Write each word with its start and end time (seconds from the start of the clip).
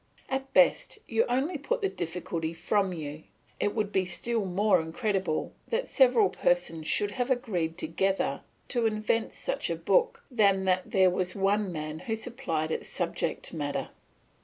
At 0.29 0.51
best, 0.51 0.97
you 1.07 1.25
only 1.25 1.59
put 1.59 1.83
the 1.83 1.87
difficulty 1.87 2.53
from 2.53 2.91
you; 2.91 3.25
it 3.59 3.75
would 3.75 3.91
be 3.91 4.03
still 4.03 4.45
more 4.45 4.81
incredible 4.81 5.53
that 5.67 5.87
several 5.87 6.29
persons 6.31 6.87
should 6.87 7.11
have 7.11 7.29
agreed 7.29 7.77
together 7.77 8.41
to 8.69 8.87
invent 8.87 9.31
such 9.35 9.69
a 9.69 9.75
book, 9.75 10.23
than 10.31 10.65
that 10.65 10.89
there 10.89 11.11
was 11.11 11.35
one 11.35 11.71
man 11.71 11.99
who 11.99 12.15
supplied 12.15 12.71
its 12.71 12.87
subject 12.89 13.53
matter. 13.53 13.89